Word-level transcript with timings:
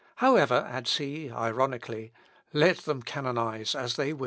"However," 0.15 0.67
adds 0.67 0.97
he, 0.97 1.29
ironically, 1.29 2.11
"let 2.53 2.77
them 2.77 3.03
canonise 3.03 3.75
as 3.75 3.97
they 3.97 4.13
will." 4.13 4.19